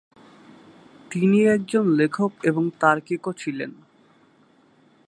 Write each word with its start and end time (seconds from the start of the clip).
তিনি 1.11 1.39
একজন 1.45 1.85
লেখক 1.91 2.31
এবং 2.43 2.63
তার্কিকও 2.79 3.31
ছিলেন। 3.33 3.71